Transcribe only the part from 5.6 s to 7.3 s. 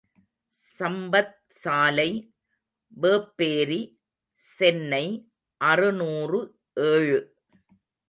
அறுநூறு ஏழு.